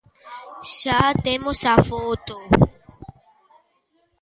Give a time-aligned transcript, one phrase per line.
[0.75, 2.35] Xa temos a foto.